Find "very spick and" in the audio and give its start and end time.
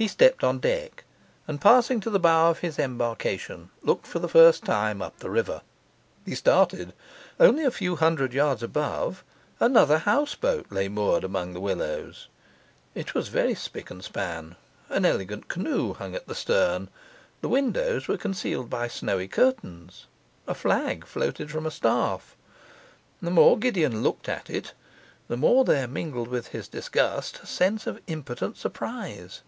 13.26-14.04